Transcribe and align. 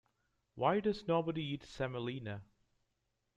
Why 0.55 0.79
does 0.79 1.07
nobody 1.07 1.43
eat 1.43 1.61
semolina? 1.63 2.41